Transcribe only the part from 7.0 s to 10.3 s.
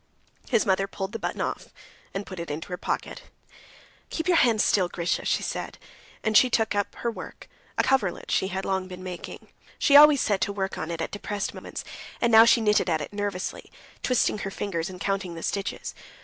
work, a coverlet she had long been making. She always